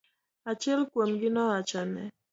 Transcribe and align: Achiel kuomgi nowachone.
Achiel 0.49 0.81
kuomgi 0.91 1.29
nowachone. 1.35 2.01